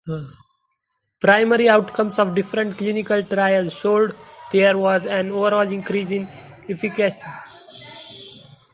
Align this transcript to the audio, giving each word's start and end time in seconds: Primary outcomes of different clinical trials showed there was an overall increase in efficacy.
Primary 1.19 1.69
outcomes 1.69 2.17
of 2.17 2.33
different 2.33 2.75
clinical 2.75 3.21
trials 3.21 3.71
showed 3.77 4.15
there 4.51 4.75
was 4.75 5.05
an 5.05 5.29
overall 5.29 5.71
increase 5.71 6.09
in 6.09 6.27
efficacy. 6.67 7.21